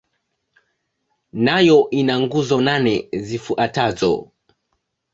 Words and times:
Nayo 1.45 1.77
ina 1.99 2.13
nguzo 2.21 2.57
nane 2.67 2.93
zifuatazo. 3.25 4.13